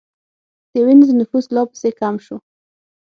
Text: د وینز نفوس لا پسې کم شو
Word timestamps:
د 0.73 0.75
وینز 0.85 1.09
نفوس 1.19 1.45
لا 1.55 1.63
پسې 1.69 1.89
کم 1.99 2.15
شو 2.25 2.37